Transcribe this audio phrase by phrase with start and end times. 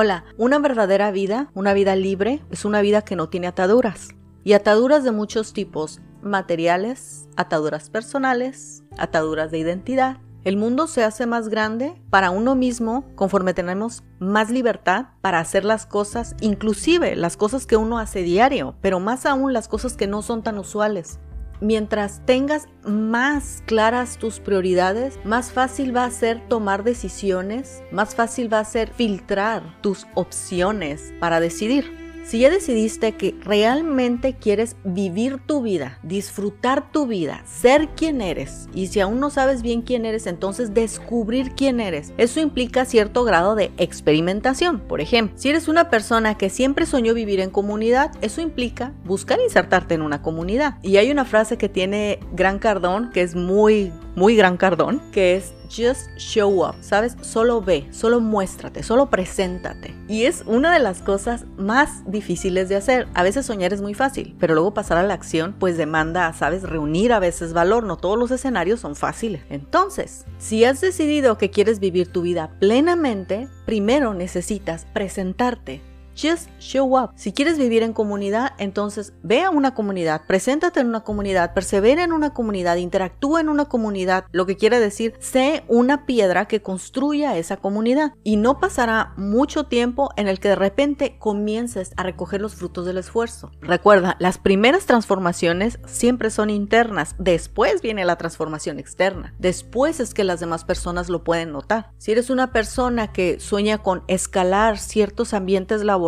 [0.00, 4.10] Hola, una verdadera vida, una vida libre, es una vida que no tiene ataduras.
[4.44, 10.18] Y ataduras de muchos tipos, materiales, ataduras personales, ataduras de identidad.
[10.44, 15.64] El mundo se hace más grande para uno mismo conforme tenemos más libertad para hacer
[15.64, 20.06] las cosas, inclusive las cosas que uno hace diario, pero más aún las cosas que
[20.06, 21.18] no son tan usuales.
[21.60, 28.52] Mientras tengas más claras tus prioridades, más fácil va a ser tomar decisiones, más fácil
[28.52, 32.07] va a ser filtrar tus opciones para decidir.
[32.28, 38.68] Si ya decidiste que realmente quieres vivir tu vida, disfrutar tu vida, ser quien eres,
[38.74, 42.12] y si aún no sabes bien quién eres, entonces descubrir quién eres.
[42.18, 44.80] Eso implica cierto grado de experimentación.
[44.80, 49.40] Por ejemplo, si eres una persona que siempre soñó vivir en comunidad, eso implica buscar
[49.40, 50.74] insertarte en una comunidad.
[50.82, 55.36] Y hay una frase que tiene Gran Cardón, que es muy, muy Gran Cardón, que
[55.36, 57.16] es Just show up, ¿sabes?
[57.20, 59.94] Solo ve, solo muéstrate, solo preséntate.
[60.08, 63.06] Y es una de las cosas más difíciles de hacer.
[63.14, 66.62] A veces soñar es muy fácil, pero luego pasar a la acción pues demanda, ¿sabes?
[66.62, 67.84] Reunir a veces valor.
[67.84, 69.42] No todos los escenarios son fáciles.
[69.50, 75.82] Entonces, si has decidido que quieres vivir tu vida plenamente, primero necesitas presentarte
[76.20, 77.12] Just show up.
[77.14, 82.02] Si quieres vivir en comunidad, entonces ve a una comunidad, preséntate en una comunidad, persevera
[82.02, 86.60] en una comunidad, interactúa en una comunidad, lo que quiere decir, sé una piedra que
[86.60, 88.14] construya esa comunidad.
[88.24, 92.84] Y no pasará mucho tiempo en el que de repente comiences a recoger los frutos
[92.84, 93.52] del esfuerzo.
[93.60, 100.24] Recuerda, las primeras transformaciones siempre son internas, después viene la transformación externa, después es que
[100.24, 101.92] las demás personas lo pueden notar.
[101.98, 106.07] Si eres una persona que sueña con escalar ciertos ambientes laborales,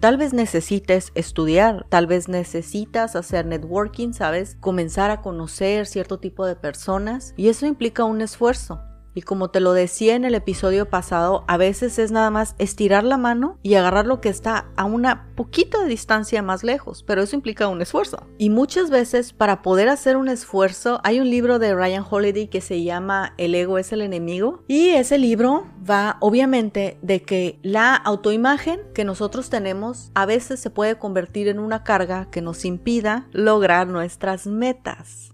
[0.00, 4.56] tal vez necesites estudiar, tal vez necesitas hacer networking, ¿sabes?
[4.60, 8.80] Comenzar a conocer cierto tipo de personas y eso implica un esfuerzo.
[9.14, 13.04] Y como te lo decía en el episodio pasado, a veces es nada más estirar
[13.04, 17.22] la mano y agarrar lo que está a una poquita de distancia más lejos, pero
[17.22, 18.26] eso implica un esfuerzo.
[18.38, 22.60] Y muchas veces para poder hacer un esfuerzo, hay un libro de Ryan Holiday que
[22.60, 27.94] se llama El ego es el enemigo y ese libro va obviamente de que la
[27.94, 33.26] autoimagen que nosotros tenemos a veces se puede convertir en una carga que nos impida
[33.32, 35.32] lograr nuestras metas.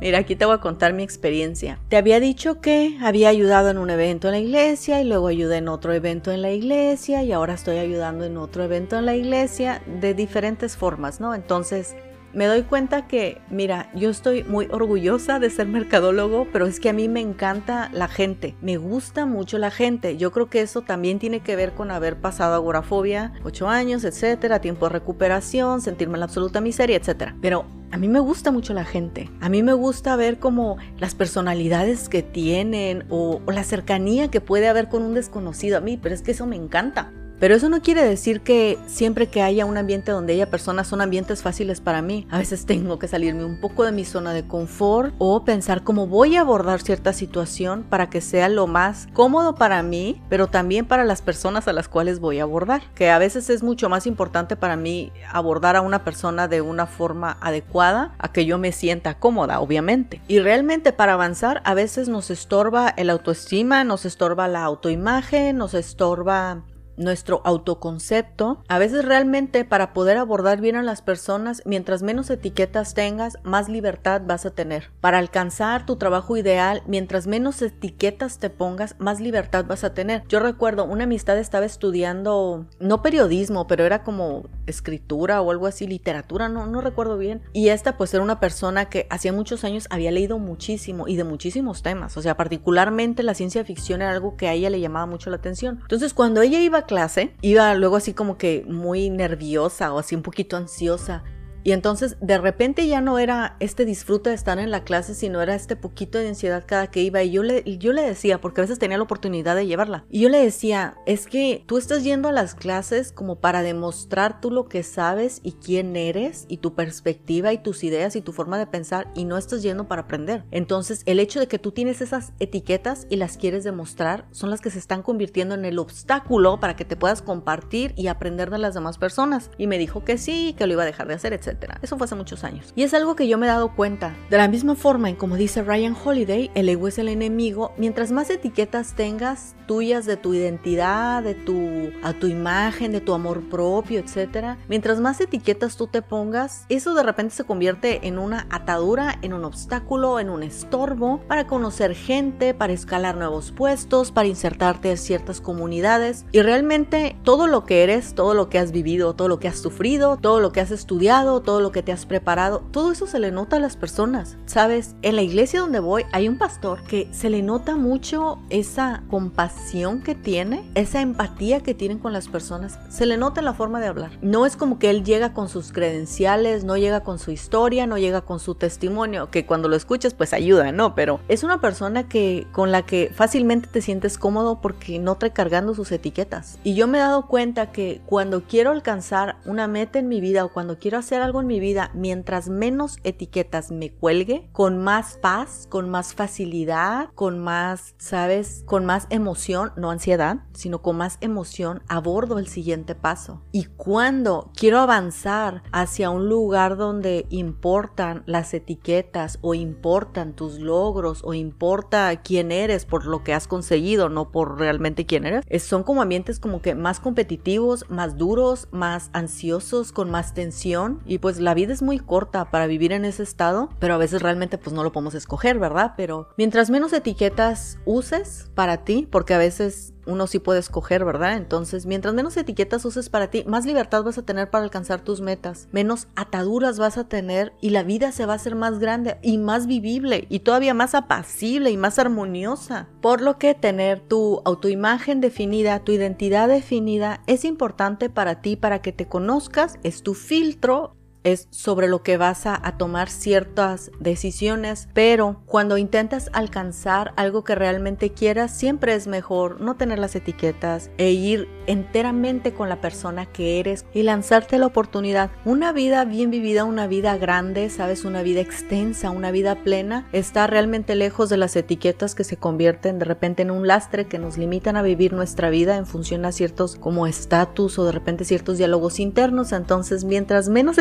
[0.00, 1.80] Mira, aquí te voy a contar mi experiencia.
[1.88, 5.56] Te había dicho que había ayudado en un evento en la iglesia y luego ayudé
[5.56, 9.16] en otro evento en la iglesia y ahora estoy ayudando en otro evento en la
[9.16, 11.34] iglesia de diferentes formas, ¿no?
[11.34, 11.96] Entonces,
[12.38, 16.88] me doy cuenta que, mira, yo estoy muy orgullosa de ser mercadólogo, pero es que
[16.88, 20.16] a mí me encanta la gente, me gusta mucho la gente.
[20.16, 24.60] Yo creo que eso también tiene que ver con haber pasado agorafobia, ocho años, etcétera,
[24.60, 27.34] tiempo de recuperación, sentirme en la absoluta miseria, etcétera.
[27.42, 29.28] Pero a mí me gusta mucho la gente.
[29.40, 34.68] A mí me gusta ver como las personalidades que tienen o, la cercanía que puede
[34.68, 37.10] haber con un desconocido a mí, pero es que eso me encanta.
[37.38, 41.00] Pero eso no quiere decir que siempre que haya un ambiente donde haya personas son
[41.00, 42.26] ambientes fáciles para mí.
[42.30, 46.08] A veces tengo que salirme un poco de mi zona de confort o pensar cómo
[46.08, 50.86] voy a abordar cierta situación para que sea lo más cómodo para mí, pero también
[50.86, 52.82] para las personas a las cuales voy a abordar.
[52.94, 56.86] Que a veces es mucho más importante para mí abordar a una persona de una
[56.86, 60.20] forma adecuada a que yo me sienta cómoda, obviamente.
[60.26, 65.74] Y realmente para avanzar a veces nos estorba el autoestima, nos estorba la autoimagen, nos
[65.74, 66.64] estorba
[66.98, 68.62] nuestro autoconcepto.
[68.68, 73.68] A veces realmente para poder abordar bien a las personas, mientras menos etiquetas tengas, más
[73.68, 74.90] libertad vas a tener.
[75.00, 80.24] Para alcanzar tu trabajo ideal, mientras menos etiquetas te pongas, más libertad vas a tener.
[80.28, 85.86] Yo recuerdo, una amistad estaba estudiando, no periodismo, pero era como escritura o algo así,
[85.86, 87.42] literatura, no, no recuerdo bien.
[87.52, 91.24] Y esta pues era una persona que hacía muchos años había leído muchísimo y de
[91.24, 92.16] muchísimos temas.
[92.16, 95.36] O sea, particularmente la ciencia ficción era algo que a ella le llamaba mucho la
[95.36, 95.78] atención.
[95.82, 100.22] Entonces, cuando ella iba clase, iba luego así como que muy nerviosa o así un
[100.22, 101.24] poquito ansiosa
[101.68, 105.42] y entonces de repente ya no era este disfrute de estar en la clase, sino
[105.42, 107.22] era este poquito de ansiedad cada que iba.
[107.22, 110.20] Y yo le, yo le decía, porque a veces tenía la oportunidad de llevarla, y
[110.20, 114.50] yo le decía, es que tú estás yendo a las clases como para demostrar tú
[114.50, 118.56] lo que sabes y quién eres y tu perspectiva y tus ideas y tu forma
[118.56, 120.44] de pensar y no estás yendo para aprender.
[120.50, 124.62] Entonces el hecho de que tú tienes esas etiquetas y las quieres demostrar son las
[124.62, 128.56] que se están convirtiendo en el obstáculo para que te puedas compartir y aprender de
[128.56, 129.50] las demás personas.
[129.58, 131.57] Y me dijo que sí, que lo iba a dejar de hacer, etc.
[131.82, 132.72] Eso fue hace muchos años.
[132.76, 134.14] Y es algo que yo me he dado cuenta.
[134.30, 137.72] De la misma forma en como dice Ryan Holiday, el ego es el enemigo.
[137.76, 143.12] Mientras más etiquetas tengas tuyas de tu identidad, de tu a tu imagen, de tu
[143.12, 148.18] amor propio, etcétera, mientras más etiquetas tú te pongas, eso de repente se convierte en
[148.18, 154.10] una atadura, en un obstáculo, en un estorbo para conocer gente, para escalar nuevos puestos,
[154.10, 158.72] para insertarte en ciertas comunidades y realmente todo lo que eres, todo lo que has
[158.72, 161.92] vivido, todo lo que has sufrido, todo lo que has estudiado, todo lo que te
[161.92, 164.36] has preparado, todo eso se le nota a las personas.
[164.44, 169.02] Sabes, en la iglesia donde voy hay un pastor que se le nota mucho esa
[169.08, 173.54] compasión que tiene, esa empatía que tienen con las personas, se le nota en la
[173.54, 174.10] forma de hablar.
[174.20, 177.96] No es como que él llega con sus credenciales, no llega con su historia, no
[177.96, 180.94] llega con su testimonio, que cuando lo escuchas pues ayuda, ¿no?
[180.94, 185.32] Pero es una persona que con la que fácilmente te sientes cómodo porque no trae
[185.32, 186.58] cargando sus etiquetas.
[186.62, 190.44] Y yo me he dado cuenta que cuando quiero alcanzar una meta en mi vida
[190.44, 195.18] o cuando quiero hacer algo en mi vida, mientras menos etiquetas me cuelgue, con más
[195.18, 198.62] paz, con más facilidad, con más, ¿sabes?
[198.64, 203.42] Con más emoción, no ansiedad, sino con más emoción, abordo el siguiente paso.
[203.52, 211.20] Y cuando quiero avanzar hacia un lugar donde importan las etiquetas o importan tus logros
[211.24, 215.82] o importa quién eres por lo que has conseguido, no por realmente quién eres, son
[215.82, 221.38] como ambientes como que más competitivos, más duros, más ansiosos, con más tensión y pues
[221.40, 224.74] la vida es muy corta para vivir en ese estado, pero a veces realmente pues
[224.74, 225.94] no lo podemos escoger, ¿verdad?
[225.96, 231.36] Pero mientras menos etiquetas uses para ti, porque a veces uno sí puede escoger, ¿verdad?
[231.36, 235.20] Entonces, mientras menos etiquetas uses para ti, más libertad vas a tener para alcanzar tus
[235.20, 239.18] metas, menos ataduras vas a tener y la vida se va a hacer más grande
[239.22, 242.88] y más vivible y todavía más apacible y más armoniosa.
[243.02, 248.80] Por lo que tener tu autoimagen definida, tu identidad definida es importante para ti, para
[248.80, 250.94] que te conozcas, es tu filtro
[251.24, 257.54] es sobre lo que vas a, tomar ciertas decisiones, pero cuando intentas alcanzar algo que
[257.54, 263.26] realmente quieras, siempre es mejor no tener las etiquetas e ir enteramente con la persona
[263.26, 265.30] que eres y lanzarte la oportunidad.
[265.44, 270.46] Una vida bien vivida, una vida grande, sabes, una vida extensa, una vida plena, está
[270.46, 274.38] realmente lejos de las etiquetas que se convierten de repente en un lastre que nos
[274.38, 278.58] limitan a vivir nuestra vida en función a ciertos como estatus o de repente ciertos
[278.58, 279.52] diálogos internos.
[279.52, 280.78] Entonces, mientras menos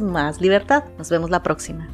[0.00, 0.84] más libertad.
[0.98, 1.88] Nos vemos la próxima.